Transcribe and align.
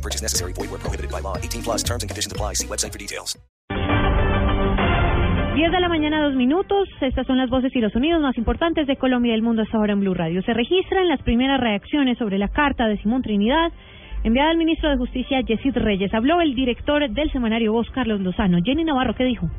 No 0.00 0.02
purchase 0.02 0.22
necessary. 0.22 0.52
Void 0.54 0.70
where 0.70 0.80
prohibited 0.80 1.10
by 1.10 1.20
law. 1.20 1.36
18 1.36 1.62
plus 1.62 1.82
terms 1.82 2.02
and 2.02 2.08
conditions 2.08 2.32
apply. 2.32 2.54
See 2.54 2.66
website 2.66 2.92
for 2.92 2.98
details. 2.98 3.36
10 5.56 5.72
de 5.72 5.80
la 5.80 5.88
mañana, 5.88 6.22
dos 6.22 6.34
minutos. 6.34 6.88
Estas 7.02 7.26
son 7.26 7.36
las 7.36 7.50
voces 7.50 7.74
y 7.76 7.80
los 7.80 7.92
sonidos 7.92 8.22
más 8.22 8.38
importantes 8.38 8.86
de 8.86 8.96
Colombia 8.96 9.32
y 9.32 9.32
del 9.32 9.42
mundo 9.42 9.60
hasta 9.60 9.76
ahora 9.76 9.92
en 9.92 10.00
Blue 10.00 10.14
Radio. 10.14 10.40
Se 10.42 10.54
registran 10.54 11.06
las 11.06 11.20
primeras 11.22 11.60
reacciones 11.60 12.16
sobre 12.16 12.38
la 12.38 12.48
carta 12.48 12.86
de 12.86 12.96
Simón 13.02 13.20
Trinidad 13.20 13.70
enviada 14.24 14.50
al 14.50 14.56
ministro 14.56 14.88
de 14.88 14.96
Justicia, 14.96 15.40
Yesid 15.42 15.76
Reyes. 15.76 16.14
Habló 16.14 16.40
el 16.40 16.54
director 16.54 17.06
del 17.10 17.30
semanario 17.32 17.72
Voz, 17.72 17.90
Carlos 17.90 18.20
Lozano. 18.20 18.58
Jenny 18.64 18.84
Navarro, 18.84 19.14
¿qué 19.14 19.24
dijo? 19.24 19.50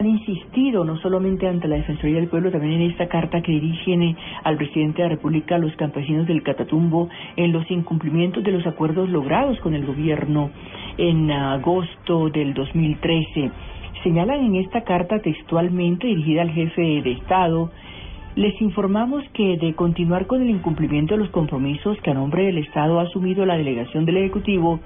Han 0.00 0.06
insistido 0.06 0.82
no 0.82 0.96
solamente 1.00 1.46
ante 1.46 1.68
la 1.68 1.76
Defensoría 1.76 2.16
del 2.16 2.28
Pueblo, 2.28 2.50
también 2.50 2.80
en 2.80 2.90
esta 2.90 3.06
carta 3.08 3.42
que 3.42 3.52
dirigen 3.52 4.02
eh, 4.02 4.16
al 4.44 4.56
presidente 4.56 5.02
de 5.02 5.08
la 5.08 5.14
República 5.14 5.58
los 5.58 5.76
campesinos 5.76 6.26
del 6.26 6.42
Catatumbo 6.42 7.10
en 7.36 7.52
los 7.52 7.70
incumplimientos 7.70 8.42
de 8.42 8.52
los 8.52 8.66
acuerdos 8.66 9.10
logrados 9.10 9.60
con 9.60 9.74
el 9.74 9.84
gobierno 9.84 10.50
en 10.96 11.30
agosto 11.30 12.30
del 12.30 12.54
2013. 12.54 13.50
Señalan 14.02 14.40
en 14.40 14.56
esta 14.56 14.84
carta 14.84 15.20
textualmente 15.20 16.06
dirigida 16.06 16.42
al 16.42 16.50
jefe 16.50 17.02
de 17.02 17.12
Estado, 17.12 17.70
les 18.36 18.58
informamos 18.62 19.22
que 19.34 19.58
de 19.58 19.74
continuar 19.74 20.26
con 20.26 20.40
el 20.40 20.48
incumplimiento 20.48 21.14
de 21.14 21.20
los 21.20 21.30
compromisos 21.30 21.98
que 22.00 22.10
a 22.10 22.14
nombre 22.14 22.44
del 22.44 22.56
Estado 22.56 23.00
ha 23.00 23.02
asumido 23.02 23.44
la 23.44 23.58
delegación 23.58 24.06
del 24.06 24.16
Ejecutivo, 24.16 24.80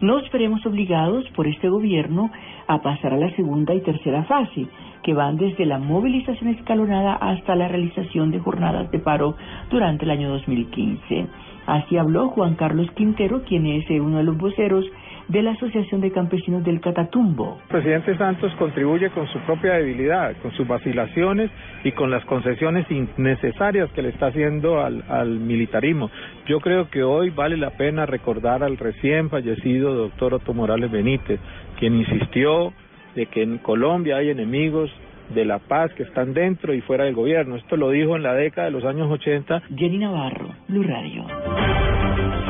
nos 0.00 0.30
veremos 0.30 0.64
obligados 0.66 1.24
por 1.34 1.46
este 1.46 1.68
gobierno 1.68 2.30
a 2.66 2.82
pasar 2.82 3.14
a 3.14 3.18
la 3.18 3.30
segunda 3.36 3.74
y 3.74 3.80
tercera 3.80 4.24
fase, 4.24 4.66
que 5.02 5.14
van 5.14 5.36
desde 5.36 5.66
la 5.66 5.78
movilización 5.78 6.50
escalonada 6.50 7.14
hasta 7.14 7.54
la 7.54 7.68
realización 7.68 8.30
de 8.30 8.40
jornadas 8.40 8.90
de 8.90 8.98
paro 8.98 9.36
durante 9.70 10.04
el 10.04 10.10
año 10.10 10.30
2015. 10.30 11.26
Así 11.66 11.96
habló 11.96 12.28
Juan 12.28 12.54
Carlos 12.54 12.90
Quintero, 12.92 13.42
quien 13.42 13.66
es 13.66 13.88
uno 13.90 14.18
de 14.18 14.24
los 14.24 14.36
voceros 14.36 14.84
de 15.28 15.42
la 15.42 15.52
Asociación 15.52 16.00
de 16.00 16.12
Campesinos 16.12 16.64
del 16.64 16.80
Catatumbo. 16.80 17.58
El 17.62 17.68
presidente 17.68 18.16
Santos 18.16 18.52
contribuye 18.58 19.10
con 19.10 19.26
su 19.28 19.38
propia 19.40 19.74
debilidad, 19.74 20.36
con 20.42 20.52
sus 20.52 20.66
vacilaciones 20.66 21.50
y 21.84 21.92
con 21.92 22.10
las 22.10 22.24
concesiones 22.24 22.86
innecesarias 22.90 23.90
que 23.92 24.02
le 24.02 24.10
está 24.10 24.28
haciendo 24.28 24.80
al, 24.80 25.04
al 25.08 25.38
militarismo. 25.40 26.10
Yo 26.46 26.60
creo 26.60 26.88
que 26.90 27.02
hoy 27.02 27.30
vale 27.30 27.56
la 27.56 27.70
pena 27.70 28.06
recordar 28.06 28.62
al 28.62 28.76
recién 28.76 29.30
fallecido 29.30 29.94
doctor 29.94 30.34
Otto 30.34 30.54
Morales 30.54 30.90
Benítez, 30.90 31.40
quien 31.78 31.96
insistió 31.96 32.72
de 33.14 33.26
que 33.26 33.42
en 33.42 33.58
Colombia 33.58 34.18
hay 34.18 34.30
enemigos 34.30 34.90
de 35.34 35.44
la 35.44 35.58
paz 35.58 35.92
que 35.94 36.04
están 36.04 36.34
dentro 36.34 36.72
y 36.74 36.80
fuera 36.82 37.04
del 37.04 37.14
gobierno. 37.14 37.56
Esto 37.56 37.76
lo 37.76 37.90
dijo 37.90 38.16
en 38.16 38.22
la 38.22 38.34
década 38.34 38.66
de 38.66 38.72
los 38.72 38.84
años 38.84 39.10
80. 39.10 39.62
Jenny 39.74 39.98
Navarro, 39.98 40.54
Blue 40.68 40.84
Radio. 40.84 41.26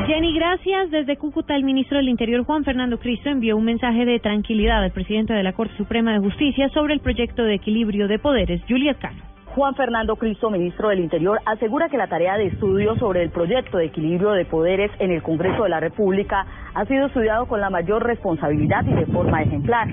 Jenny, 0.07 0.33
gracias. 0.33 0.89
Desde 0.89 1.17
Cúcuta, 1.17 1.53
el 1.53 1.65
ministro 1.65 1.97
del 1.97 2.07
Interior, 2.07 2.45
Juan 2.45 2.63
Fernando 2.63 2.97
Cristo, 2.97 3.27
envió 3.27 3.57
un 3.57 3.65
mensaje 3.65 4.05
de 4.05 4.19
tranquilidad 4.19 4.81
al 4.81 4.91
presidente 4.91 5.33
de 5.33 5.43
la 5.43 5.51
Corte 5.51 5.75
Suprema 5.75 6.13
de 6.13 6.19
Justicia 6.19 6.69
sobre 6.69 6.93
el 6.93 7.01
proyecto 7.01 7.43
de 7.43 7.55
equilibrio 7.55 8.07
de 8.07 8.17
poderes, 8.17 8.61
Juliet 8.69 8.97
Cano. 8.99 9.21
Juan 9.47 9.75
Fernando 9.75 10.15
Cristo, 10.15 10.49
ministro 10.49 10.87
del 10.87 10.99
Interior, 10.99 11.41
asegura 11.45 11.89
que 11.89 11.97
la 11.97 12.07
tarea 12.07 12.37
de 12.37 12.45
estudio 12.45 12.95
sobre 12.95 13.21
el 13.21 13.31
proyecto 13.31 13.79
de 13.79 13.87
equilibrio 13.87 14.31
de 14.31 14.45
poderes 14.45 14.91
en 14.99 15.11
el 15.11 15.21
Congreso 15.21 15.63
de 15.63 15.69
la 15.69 15.81
República 15.81 16.45
ha 16.73 16.85
sido 16.85 17.07
estudiado 17.07 17.45
con 17.47 17.59
la 17.59 17.69
mayor 17.69 18.05
responsabilidad 18.05 18.85
y 18.85 18.93
de 18.93 19.07
forma 19.07 19.41
ejemplar 19.41 19.89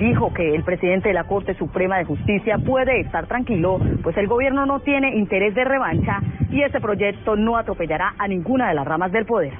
dijo 0.00 0.32
que 0.32 0.54
el 0.54 0.64
presidente 0.64 1.08
de 1.08 1.14
la 1.14 1.24
Corte 1.24 1.54
Suprema 1.54 1.98
de 1.98 2.04
Justicia 2.04 2.56
puede 2.58 3.00
estar 3.00 3.26
tranquilo, 3.26 3.78
pues 4.02 4.16
el 4.16 4.26
gobierno 4.26 4.64
no 4.66 4.80
tiene 4.80 5.14
interés 5.16 5.54
de 5.54 5.64
revancha 5.64 6.20
y 6.50 6.62
este 6.62 6.80
proyecto 6.80 7.36
no 7.36 7.56
atropellará 7.56 8.14
a 8.18 8.26
ninguna 8.26 8.68
de 8.68 8.74
las 8.74 8.86
ramas 8.86 9.12
del 9.12 9.26
poder. 9.26 9.52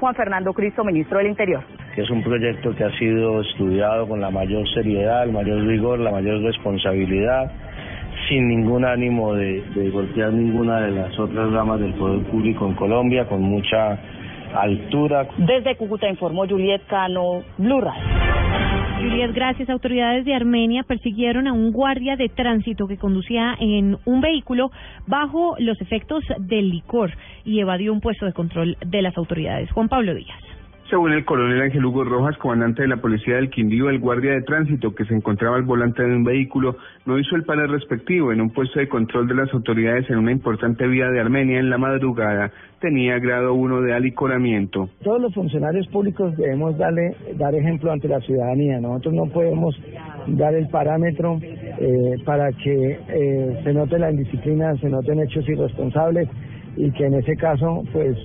Juan 0.00 0.14
Fernando 0.14 0.52
Cristo, 0.52 0.84
ministro 0.84 1.18
del 1.18 1.28
Interior. 1.28 1.62
Es 1.96 2.10
un 2.10 2.22
proyecto 2.22 2.74
que 2.74 2.84
ha 2.84 2.90
sido 2.98 3.40
estudiado 3.40 4.08
con 4.08 4.20
la 4.20 4.30
mayor 4.30 4.68
seriedad, 4.74 5.22
el 5.22 5.32
mayor 5.32 5.62
rigor, 5.64 6.00
la 6.00 6.10
mayor 6.10 6.42
responsabilidad, 6.42 7.52
sin 8.28 8.48
ningún 8.48 8.84
ánimo 8.84 9.34
de, 9.34 9.62
de 9.74 9.90
golpear 9.90 10.32
ninguna 10.32 10.80
de 10.80 10.90
las 10.90 11.16
otras 11.18 11.52
ramas 11.52 11.78
del 11.78 11.94
poder 11.94 12.20
público 12.24 12.66
en 12.66 12.74
Colombia, 12.74 13.26
con 13.28 13.40
mucha 13.42 13.98
altura. 14.54 15.26
Desde 15.38 15.76
Cúcuta 15.76 16.08
informó 16.08 16.46
Juliet 16.48 16.82
Cano, 16.88 17.42
Blue 17.58 17.80
Gracias. 19.34 19.68
Autoridades 19.68 20.24
de 20.24 20.34
Armenia 20.34 20.84
persiguieron 20.84 21.48
a 21.48 21.52
un 21.52 21.72
guardia 21.72 22.16
de 22.16 22.28
tránsito 22.28 22.86
que 22.86 22.96
conducía 22.96 23.56
en 23.58 23.98
un 24.04 24.20
vehículo 24.20 24.70
bajo 25.06 25.56
los 25.58 25.80
efectos 25.80 26.22
del 26.38 26.70
licor 26.70 27.12
y 27.44 27.60
evadió 27.60 27.92
un 27.92 28.00
puesto 28.00 28.26
de 28.26 28.32
control 28.32 28.76
de 28.84 29.02
las 29.02 29.16
autoridades. 29.18 29.70
Juan 29.72 29.88
Pablo 29.88 30.14
Díaz. 30.14 30.53
Según 30.94 31.12
el 31.12 31.24
coronel 31.24 31.60
Ángel 31.60 31.84
Hugo 31.84 32.04
Rojas, 32.04 32.38
comandante 32.38 32.82
de 32.82 32.86
la 32.86 32.98
policía 32.98 33.34
del 33.34 33.50
Quindío, 33.50 33.90
el 33.90 33.98
guardia 33.98 34.30
de 34.30 34.42
tránsito 34.42 34.94
que 34.94 35.04
se 35.04 35.12
encontraba 35.12 35.56
al 35.56 35.64
volante 35.64 36.04
de 36.04 36.14
un 36.14 36.22
vehículo 36.22 36.76
no 37.04 37.18
hizo 37.18 37.34
el 37.34 37.42
panel 37.42 37.68
respectivo 37.68 38.32
en 38.32 38.40
un 38.40 38.50
puesto 38.50 38.78
de 38.78 38.88
control 38.88 39.26
de 39.26 39.34
las 39.34 39.52
autoridades 39.52 40.08
en 40.08 40.18
una 40.18 40.30
importante 40.30 40.86
vía 40.86 41.08
de 41.08 41.18
Armenia 41.18 41.58
en 41.58 41.68
la 41.68 41.78
madrugada. 41.78 42.52
Tenía 42.80 43.18
grado 43.18 43.54
1 43.54 43.80
de 43.80 43.92
alicoramiento. 43.92 44.88
Todos 45.02 45.20
los 45.20 45.34
funcionarios 45.34 45.84
públicos 45.88 46.36
debemos 46.36 46.78
darle, 46.78 47.16
dar 47.38 47.56
ejemplo 47.56 47.90
ante 47.90 48.06
la 48.06 48.20
ciudadanía. 48.20 48.78
Nosotros 48.78 49.14
no 49.14 49.26
podemos 49.26 49.76
dar 50.28 50.54
el 50.54 50.68
parámetro 50.68 51.40
eh, 51.42 52.18
para 52.24 52.52
que 52.52 53.00
eh, 53.08 53.60
se 53.64 53.72
note 53.72 53.98
la 53.98 54.12
indisciplina, 54.12 54.76
se 54.76 54.88
noten 54.88 55.18
hechos 55.18 55.48
irresponsables 55.48 56.28
y 56.76 56.90
que 56.92 57.06
en 57.06 57.14
ese 57.14 57.36
caso 57.36 57.84
pues 57.92 58.16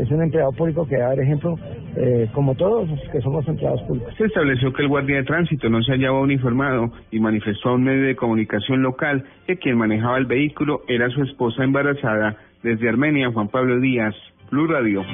es 0.00 0.10
un 0.10 0.22
empleado 0.22 0.52
público 0.52 0.86
que 0.86 0.96
debe 0.96 1.08
dar 1.08 1.20
ejemplo 1.20 1.58
eh, 1.96 2.28
como 2.32 2.54
todos 2.54 2.88
los 2.88 3.00
que 3.10 3.20
somos 3.20 3.46
empleados 3.48 3.82
públicos. 3.82 4.14
Se 4.16 4.24
estableció 4.24 4.72
que 4.72 4.82
el 4.82 4.88
guardia 4.88 5.16
de 5.16 5.24
tránsito 5.24 5.68
no 5.68 5.82
se 5.82 5.92
hallaba 5.92 6.20
uniformado 6.20 6.92
y 7.10 7.20
manifestó 7.20 7.70
a 7.70 7.74
un 7.74 7.84
medio 7.84 8.06
de 8.06 8.16
comunicación 8.16 8.82
local 8.82 9.24
que 9.46 9.56
quien 9.56 9.76
manejaba 9.76 10.18
el 10.18 10.26
vehículo 10.26 10.82
era 10.88 11.08
su 11.10 11.22
esposa 11.22 11.64
embarazada. 11.64 12.36
Desde 12.62 12.88
Armenia, 12.88 13.30
Juan 13.30 13.48
Pablo 13.48 13.78
Díaz, 13.80 14.14
Blue 14.50 14.66
Radio. 14.66 15.04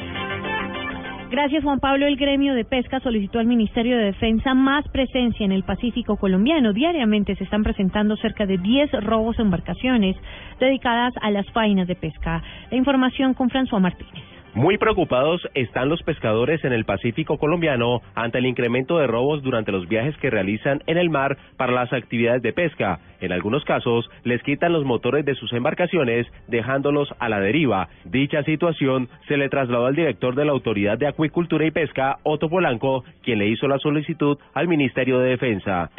Gracias, 1.34 1.64
Juan 1.64 1.80
Pablo. 1.80 2.06
El 2.06 2.16
gremio 2.16 2.54
de 2.54 2.64
pesca 2.64 3.00
solicitó 3.00 3.40
al 3.40 3.46
Ministerio 3.46 3.96
de 3.96 4.04
Defensa 4.04 4.54
más 4.54 4.86
presencia 4.86 5.44
en 5.44 5.50
el 5.50 5.64
Pacífico 5.64 6.16
colombiano. 6.16 6.72
Diariamente 6.72 7.34
se 7.34 7.42
están 7.42 7.64
presentando 7.64 8.16
cerca 8.18 8.46
de 8.46 8.56
10 8.56 8.92
robos 9.02 9.40
en 9.40 9.46
embarcaciones 9.46 10.16
dedicadas 10.60 11.12
a 11.20 11.32
las 11.32 11.44
faenas 11.50 11.88
de 11.88 11.96
pesca. 11.96 12.40
La 12.70 12.76
información 12.76 13.34
con 13.34 13.50
François 13.50 13.80
Martínez. 13.80 14.22
Muy 14.54 14.78
preocupados 14.78 15.42
están 15.54 15.88
los 15.88 16.00
pescadores 16.04 16.64
en 16.64 16.72
el 16.72 16.84
Pacífico 16.84 17.38
colombiano 17.38 18.02
ante 18.14 18.38
el 18.38 18.46
incremento 18.46 18.98
de 18.98 19.08
robos 19.08 19.42
durante 19.42 19.72
los 19.72 19.88
viajes 19.88 20.16
que 20.18 20.30
realizan 20.30 20.80
en 20.86 20.96
el 20.96 21.10
mar 21.10 21.36
para 21.56 21.72
las 21.72 21.92
actividades 21.92 22.40
de 22.40 22.52
pesca. 22.52 23.00
En 23.20 23.32
algunos 23.32 23.64
casos, 23.64 24.08
les 24.22 24.40
quitan 24.44 24.72
los 24.72 24.84
motores 24.84 25.24
de 25.24 25.34
sus 25.34 25.52
embarcaciones, 25.52 26.28
dejándolos 26.46 27.12
a 27.18 27.28
la 27.28 27.40
deriva. 27.40 27.88
Dicha 28.04 28.44
situación 28.44 29.08
se 29.26 29.36
le 29.36 29.48
trasladó 29.48 29.86
al 29.86 29.96
director 29.96 30.36
de 30.36 30.44
la 30.44 30.52
Autoridad 30.52 30.98
de 30.98 31.08
Acuicultura 31.08 31.66
y 31.66 31.72
Pesca, 31.72 32.18
Otto 32.22 32.48
Polanco, 32.48 33.02
quien 33.24 33.40
le 33.40 33.48
hizo 33.48 33.66
la 33.66 33.78
solicitud 33.78 34.38
al 34.54 34.68
Ministerio 34.68 35.18
de 35.18 35.30
Defensa. 35.30 35.90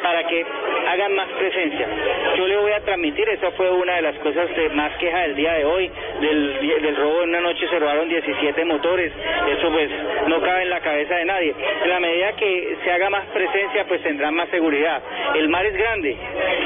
Le 3.05 3.11
voy 3.11 3.21
a 3.21 3.21
transmitir, 3.21 3.29
esa 3.29 3.51
fue 3.51 3.69
una 3.69 3.95
de 3.95 4.01
las 4.01 4.15
cosas 4.17 4.49
de 4.55 4.69
más 4.69 4.91
queja 4.97 5.19
del 5.19 5.35
día 5.35 5.53
de 5.53 5.65
hoy, 5.65 5.91
del, 6.21 6.81
del 6.81 6.95
robo 6.95 7.23
en 7.23 7.29
una 7.29 7.41
noche 7.41 7.67
se 7.67 7.79
robaron 7.79 8.09
17 8.09 8.65
motores, 8.65 9.11
eso 9.57 9.71
pues 9.71 9.89
no 10.27 10.41
cabe 10.41 10.63
en 10.63 10.69
la 10.69 10.79
cabeza 10.81 11.15
de 11.15 11.25
nadie. 11.25 11.55
En 11.83 11.89
la 11.89 11.99
medida 11.99 12.33
que 12.33 12.77
se 12.83 12.91
haga 12.91 13.09
más 13.09 13.25
presencia, 13.27 13.85
pues 13.87 14.01
tendrán 14.01 14.33
más 14.35 14.49
seguridad. 14.49 15.01
El 15.35 15.49
mar 15.49 15.65
es 15.65 15.77
grande, 15.77 16.17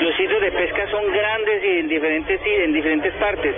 los 0.01 0.15
sitios 0.15 0.41
de 0.41 0.51
pesca 0.51 0.89
son 0.91 1.11
grandes 1.11 1.63
y 1.63 1.79
en 1.79 1.87
diferentes, 1.89 2.39
en 2.45 2.73
diferentes 2.73 3.13
partes. 3.15 3.55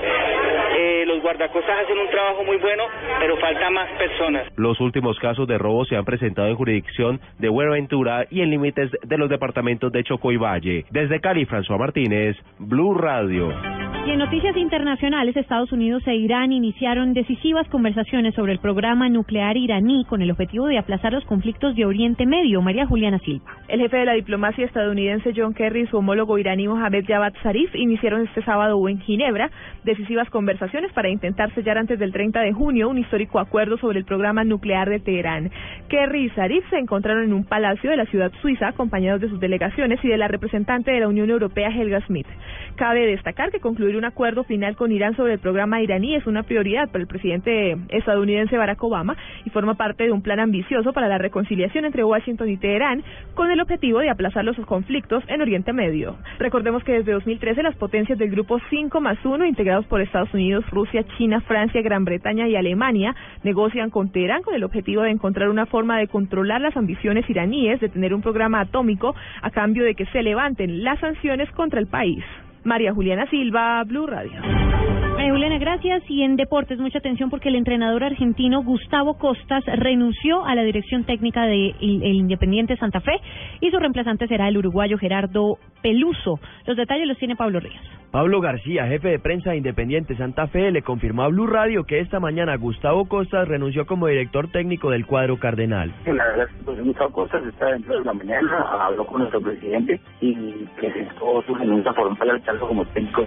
Eh, 0.78 1.04
los 1.06 1.22
guardacostas 1.22 1.84
hacen 1.84 1.98
un 1.98 2.10
trabajo 2.10 2.44
muy 2.44 2.58
bueno, 2.58 2.84
pero 3.20 3.38
falta 3.38 3.70
más 3.70 3.90
personas. 3.92 4.48
Los 4.56 4.80
últimos 4.80 5.20
casos 5.20 5.48
de 5.48 5.58
robo 5.58 5.86
se 5.86 5.96
han 5.96 6.06
presentado 6.06 6.48
en 6.48 6.56
jurisdicción 6.56 7.20
de 7.38 7.50
Buenaventura 7.50 8.26
y 8.30 8.42
en 8.42 8.50
límites 8.50 8.90
de 9.04 9.18
los 9.18 9.30
departamentos 9.30 9.92
de 9.92 10.04
Chocó 10.04 10.32
y 10.32 10.38
Valle. 10.38 10.86
Desde 10.90 11.20
Cali, 11.20 11.46
François 11.46 11.78
Martínez, 11.78 12.38
Blue 12.72 12.94
Radio. 12.94 13.81
Y 14.04 14.10
en 14.10 14.18
noticias 14.18 14.58
internacionales, 14.58 15.38
Estados 15.38 15.72
Unidos 15.72 16.02
e 16.08 16.16
Irán 16.16 16.52
iniciaron 16.52 17.14
decisivas 17.14 17.68
conversaciones 17.70 18.34
sobre 18.34 18.52
el 18.52 18.58
programa 18.58 19.08
nuclear 19.10 19.56
iraní 19.58 20.06
con 20.06 20.24
el 20.24 20.32
objetivo 20.32 20.66
de 20.66 20.80
aplazar 20.80 21.14
los 21.14 21.24
conflictos 21.26 21.76
de 21.76 21.86
Oriente 21.86 22.26
Medio. 22.26 22.64
María 22.64 22.88
Juliana 22.88 23.20
Silva. 23.20 23.46
El 23.68 23.80
jefe 23.80 23.98
de 23.98 24.06
la 24.06 24.14
diplomacia 24.14 24.66
estadounidense 24.66 25.34
John 25.36 25.54
Kerry 25.54 25.82
y 25.82 25.86
su 25.86 25.98
homólogo 25.98 26.40
iraní 26.40 26.68
Mohamed 26.68 27.06
Javad 27.08 27.34
Zarif 27.44 27.76
iniciaron 27.76 28.26
este 28.26 28.42
sábado 28.44 28.90
en 28.90 29.00
Ginebra 29.02 29.52
decisivas 29.84 30.30
conversaciones 30.32 30.92
para 30.94 31.10
intentar 31.10 31.54
sellar 31.54 31.78
antes 31.78 32.00
del 32.00 32.12
30 32.12 32.40
de 32.42 32.54
junio 32.54 32.90
un 32.90 32.98
histórico 32.98 33.38
acuerdo 33.38 33.78
sobre 33.78 34.00
el 34.00 34.06
programa 34.06 34.44
nuclear 34.44 34.90
de 34.90 35.00
Teherán. 35.00 35.52
Kerry 35.90 36.26
y 36.26 36.30
Zarif 36.30 36.68
se 36.72 36.80
encontraron 36.80 37.26
en 37.26 37.34
un 37.34 37.46
palacio 37.46 37.92
de 37.92 37.98
la 37.98 38.08
ciudad 38.08 38.32
suiza 38.42 38.70
acompañados 38.70 39.22
de 39.22 39.30
sus 39.30 39.40
delegaciones 39.40 40.04
y 40.04 40.08
de 40.08 40.18
la 40.18 40.28
representante 40.28 40.90
de 40.90 41.02
la 41.02 41.08
Unión 41.08 41.30
Europea 41.30 41.70
Helga 41.70 42.02
Smith. 42.08 42.28
Cabe 42.76 43.06
destacar 43.06 43.52
que 43.52 43.60
un 43.98 44.06
acuerdo 44.06 44.44
final 44.44 44.76
con 44.76 44.92
Irán 44.92 45.16
sobre 45.16 45.34
el 45.34 45.40
programa 45.40 45.82
iraní 45.82 46.16
es 46.16 46.28
una 46.28 46.44
prioridad 46.44 46.90
para 46.90 47.02
el 47.02 47.08
presidente 47.08 47.78
estadounidense 47.90 48.58
Barack 48.58 48.84
Obama 48.84 49.16
y 49.46 49.50
forma 49.50 49.76
parte 49.76 50.04
de 50.04 50.12
un 50.12 50.22
plan 50.22 50.40
ambicioso 50.40 50.94
para 50.94 51.08
la 51.08 51.18
reconciliación 51.18 51.86
entre 51.86 52.04
Washington 52.04 52.50
y 52.50 52.58
Teherán 52.58 53.04
con 53.34 53.52
el 53.52 53.62
objetivo 53.62 54.00
de 54.00 54.10
aplazar 54.10 54.46
los 54.46 54.58
conflictos 54.66 55.24
en 55.28 55.42
Oriente 55.42 55.74
Medio. 55.74 56.18
Recordemos 56.40 56.84
que 56.84 56.94
desde 56.94 57.12
2013 57.14 57.64
las 57.64 57.76
potencias 57.76 58.18
del 58.18 58.32
grupo 58.32 58.60
5 58.70 59.02
más 59.02 59.18
1, 59.24 59.46
integrados 59.46 59.86
por 59.86 60.02
Estados 60.02 60.34
Unidos, 60.34 60.64
Rusia, 60.70 61.04
China, 61.18 61.42
Francia, 61.42 61.82
Gran 61.82 62.06
Bretaña 62.06 62.48
y 62.48 62.56
Alemania, 62.56 63.16
negocian 63.44 63.90
con 63.90 64.12
Teherán 64.12 64.44
con 64.44 64.54
el 64.54 64.64
objetivo 64.64 65.04
de 65.04 65.12
encontrar 65.12 65.50
una 65.50 65.66
forma 65.66 65.98
de 65.98 66.08
controlar 66.08 66.62
las 66.62 66.78
ambiciones 66.78 67.30
iraníes 67.30 67.80
de 67.80 67.90
tener 67.90 68.14
un 68.14 68.22
programa 68.22 68.62
atómico 68.62 69.16
a 69.42 69.50
cambio 69.52 69.84
de 69.84 69.96
que 69.96 70.06
se 70.08 70.24
levanten 70.24 70.84
las 70.84 71.00
sanciones 71.00 71.50
contra 71.52 71.80
el 71.80 71.88
país. 71.88 72.24
María 72.64 72.94
Juliana 72.94 73.30
Silva, 73.30 73.84
Blue 73.86 74.08
Radio. 74.08 75.11
María 75.22 75.34
Juliana, 75.34 75.60
gracias. 75.60 76.02
Y 76.10 76.24
en 76.24 76.36
deportes, 76.36 76.80
mucha 76.80 76.98
atención 76.98 77.30
porque 77.30 77.50
el 77.50 77.56
entrenador 77.56 78.04
argentino 78.04 78.64
Gustavo 78.64 79.20
Costas 79.20 79.64
renunció 79.68 80.44
a 80.46 80.56
la 80.56 80.64
dirección 80.64 81.04
técnica 81.04 81.46
de 81.46 81.76
el 81.80 82.16
Independiente 82.16 82.76
Santa 82.78 83.02
Fe 83.02 83.22
y 83.60 83.70
su 83.70 83.78
reemplazante 83.78 84.28
será 84.28 84.48
el 84.48 84.58
uruguayo 84.58 84.98
Gerardo 84.98 85.60
Peluso. 85.84 86.40
Los 86.66 86.76
detalles 86.76 87.08
los 87.08 87.20
tiene 87.20 87.36
Pablo 87.36 87.60
Ríos. 87.60 87.84
Pablo 88.10 88.42
García, 88.42 88.88
jefe 88.88 89.10
de 89.10 89.20
prensa 89.20 89.52
de 89.52 89.58
Independiente 89.58 90.18
Santa 90.18 90.48
Fe, 90.48 90.72
le 90.72 90.82
confirmó 90.82 91.22
a 91.22 91.28
Blue 91.28 91.46
Radio 91.46 91.84
que 91.84 92.00
esta 92.00 92.20
mañana 92.20 92.58
Gustavo 92.58 93.08
Costas 93.08 93.48
renunció 93.48 93.86
como 93.86 94.08
director 94.08 94.48
técnico 94.48 94.90
del 94.90 95.06
cuadro 95.06 95.38
cardenal. 95.38 95.94
La 96.08 96.14
verdad 96.14 96.48
es 96.50 96.58
que 96.58 96.64
pues, 96.64 96.84
Gustavo 96.84 97.12
Costas 97.12 97.46
está 97.46 97.68
dentro 97.68 98.00
de 98.00 98.06
la 98.06 98.14
mañana, 98.14 98.66
habló 98.88 99.06
con 99.06 99.20
nuestro 99.20 99.40
presidente 99.40 100.02
y 100.20 100.66
presentó 100.80 101.44
su 101.46 101.54
renuncia 101.54 101.94
formal 101.94 102.28
al 102.28 102.42
cargo 102.42 102.68
como 102.70 102.86
técnico. 102.86 103.24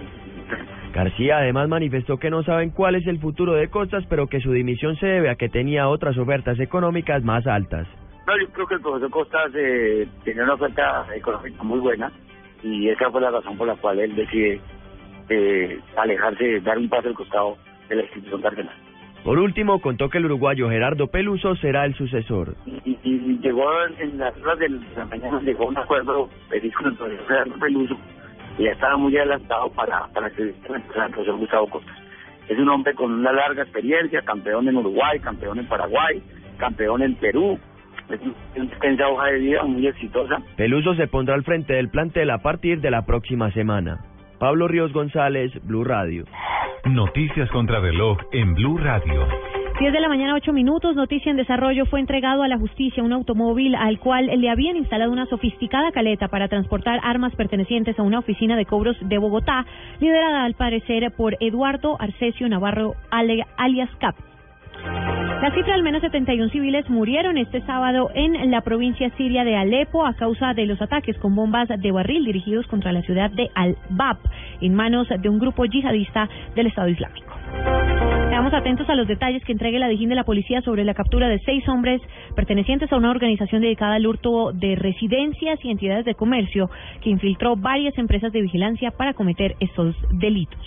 García 0.95 1.39
además 1.39 1.67
manifestó 1.67 2.17
que 2.17 2.29
no 2.29 2.41
saben 2.43 2.69
cuál 2.69 2.95
es 2.95 3.05
el 3.05 3.19
futuro 3.19 3.51
de 3.51 3.67
Costas, 3.67 4.05
pero 4.09 4.27
que 4.27 4.39
su 4.39 4.53
dimisión 4.53 4.95
se 4.95 5.05
debe 5.05 5.29
a 5.29 5.35
que 5.35 5.49
tenía 5.49 5.89
otras 5.89 6.17
ofertas 6.17 6.57
económicas 6.57 7.21
más 7.21 7.45
altas. 7.45 7.85
No, 8.25 8.39
yo 8.39 8.47
creo 8.53 8.65
que 8.65 8.75
el 8.75 8.81
profesor 8.81 9.09
Costas 9.09 9.51
eh, 9.55 10.07
tenía 10.23 10.43
una 10.43 10.53
oferta 10.53 11.05
económica 11.13 11.61
muy 11.63 11.79
buena 11.79 12.09
y 12.63 12.87
esa 12.87 13.11
fue 13.11 13.19
la 13.19 13.29
razón 13.29 13.57
por 13.57 13.67
la 13.67 13.75
cual 13.75 13.99
él 13.99 14.15
decide 14.15 14.61
eh, 15.27 15.79
alejarse, 15.97 16.61
dar 16.61 16.77
un 16.77 16.87
paso 16.87 17.09
al 17.09 17.13
costado 17.13 17.57
de 17.89 17.95
la 17.97 18.03
institución 18.03 18.41
cardenal. 18.41 18.75
Por 19.25 19.37
último, 19.37 19.81
contó 19.81 20.09
que 20.09 20.19
el 20.19 20.27
uruguayo 20.27 20.69
Gerardo 20.69 21.07
Peluso 21.07 21.57
será 21.57 21.85
el 21.85 21.93
sucesor. 21.95 22.55
Y, 22.65 22.97
y 23.03 23.39
llegó 23.39 23.67
en 23.99 24.17
las 24.17 24.33
horas 24.37 24.59
de 24.59 24.69
la 24.69 25.05
mañana, 25.05 25.41
llegó 25.41 25.65
un 25.65 25.77
acuerdo 25.77 26.29
feliz 26.47 26.73
con 26.73 26.85
el 26.85 26.95
profesor 26.95 27.27
Gerardo 27.27 27.59
Peluso 27.59 27.97
y 28.57 28.63
ya 28.63 28.71
estaba 28.71 28.97
muy 28.97 29.15
adelantado 29.17 29.69
para, 29.71 30.07
para 30.07 30.29
que 30.29 30.43
el 30.43 30.53
profesor 30.53 31.37
Gustavo 31.37 31.69
Costas. 31.69 31.95
Es 32.47 32.57
un 32.59 32.69
hombre 32.69 32.93
con 32.93 33.11
una 33.11 33.31
larga 33.31 33.63
experiencia, 33.63 34.21
campeón 34.21 34.67
en 34.67 34.77
Uruguay, 34.77 35.19
campeón 35.19 35.59
en 35.59 35.67
Paraguay, 35.67 36.21
campeón 36.57 37.01
en 37.01 37.15
Perú, 37.15 37.59
es 38.09 38.21
una 38.55 38.65
extensa 38.65 39.07
hoja 39.07 39.27
de 39.27 39.39
vida 39.39 39.63
muy 39.63 39.87
exitosa. 39.87 40.37
Peluso 40.55 40.95
se 40.95 41.07
pondrá 41.07 41.35
al 41.35 41.43
frente 41.43 41.73
del 41.73 41.89
plantel 41.89 42.29
a 42.29 42.39
partir 42.39 42.81
de 42.81 42.91
la 42.91 43.05
próxima 43.05 43.51
semana. 43.51 43.99
Pablo 44.39 44.67
Ríos 44.67 44.93
González, 44.93 45.51
Blue 45.63 45.83
Radio. 45.83 46.25
Noticias 46.85 47.49
contra 47.49 47.79
reloj 47.79 48.17
en 48.31 48.53
Blue 48.53 48.77
Radio. 48.77 49.27
10 49.77 49.91
de 49.91 49.99
la 49.99 50.07
mañana, 50.07 50.35
8 50.35 50.53
minutos. 50.53 50.95
Noticia 50.95 51.29
en 51.29 51.35
desarrollo. 51.35 51.85
Fue 51.85 51.99
entregado 51.99 52.43
a 52.43 52.47
la 52.47 52.57
justicia 52.57 53.03
un 53.03 53.11
automóvil 53.11 53.75
al 53.75 53.99
cual 53.99 54.27
le 54.27 54.49
habían 54.49 54.77
instalado 54.77 55.11
una 55.11 55.25
sofisticada 55.25 55.91
caleta 55.91 56.29
para 56.29 56.47
transportar 56.47 57.01
armas 57.03 57.35
pertenecientes 57.35 57.99
a 57.99 58.03
una 58.03 58.19
oficina 58.19 58.55
de 58.55 58.65
cobros 58.65 58.95
de 59.01 59.17
Bogotá, 59.17 59.65
liderada 59.99 60.45
al 60.45 60.53
parecer 60.53 61.11
por 61.11 61.35
Eduardo 61.41 61.97
Arcesio 61.99 62.47
Navarro 62.47 62.95
alias 63.11 63.89
Cap. 63.99 64.15
La 65.41 65.51
cifra 65.53 65.75
al 65.75 65.83
menos 65.83 66.01
71 66.01 66.49
civiles 66.51 66.89
murieron 66.89 67.37
este 67.37 67.61
sábado 67.65 68.09
en 68.15 68.49
la 68.51 68.61
provincia 68.61 69.09
siria 69.17 69.43
de 69.43 69.57
Alepo 69.57 70.05
a 70.05 70.13
causa 70.13 70.53
de 70.53 70.67
los 70.67 70.81
ataques 70.81 71.17
con 71.17 71.35
bombas 71.35 71.67
de 71.67 71.91
barril 71.91 72.23
dirigidos 72.23 72.65
contra 72.67 72.93
la 72.93 73.01
ciudad 73.01 73.29
de 73.29 73.49
Al-Bab 73.53 74.19
en 74.61 74.73
manos 74.73 75.09
de 75.09 75.29
un 75.29 75.37
grupo 75.37 75.65
yihadista 75.65 76.29
del 76.55 76.67
Estado 76.67 76.87
Islámico. 76.87 77.33
Estamos 78.45 78.61
atentos 78.61 78.87
a 78.91 78.95
los 78.95 79.07
detalles 79.07 79.43
que 79.43 79.53
entregue 79.53 79.79
la 79.79 79.87
Dijín 79.87 80.09
de 80.09 80.13
la 80.13 80.23
Policía 80.23 80.61
sobre 80.61 80.83
la 80.83 80.93
captura 80.93 81.27
de 81.27 81.39
seis 81.39 81.67
hombres 81.67 81.99
pertenecientes 82.35 82.93
a 82.93 82.95
una 82.95 83.09
organización 83.09 83.63
dedicada 83.63 83.95
al 83.95 84.05
hurto 84.05 84.51
de 84.53 84.75
residencias 84.75 85.57
y 85.65 85.71
entidades 85.71 86.05
de 86.05 86.13
comercio 86.13 86.69
que 87.01 87.09
infiltró 87.09 87.55
varias 87.55 87.97
empresas 87.97 88.31
de 88.31 88.43
vigilancia 88.43 88.91
para 88.91 89.15
cometer 89.15 89.55
estos 89.59 89.95
delitos. 90.11 90.59